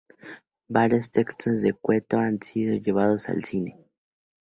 [0.67, 3.79] Varios textos de Cueto han sido llevados al cine.